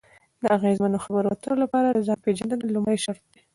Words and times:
د 0.41 0.43
اغیزمنو 0.57 1.03
خبرو 1.05 1.31
اترو 1.33 1.55
لپاره 1.63 2.03
ځان 2.07 2.19
پېژندنه 2.25 2.63
لومړی 2.73 2.97
شرط 3.05 3.23
دی. 3.33 3.39